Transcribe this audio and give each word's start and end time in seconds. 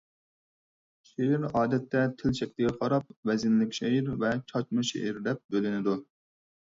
شېئىر 1.09 1.43
ئادەتتە 1.49 1.99
تىل 2.21 2.33
شەكلىگە 2.39 2.71
قاراپ 2.79 3.13
ۋەزىنلىك 3.31 3.75
شېئىر 3.81 4.09
ۋە 4.23 4.31
چاچما 4.53 4.87
شېئىر 4.93 5.21
دەپ 5.29 5.43
بۆلۈنىدۇ. 5.57 5.95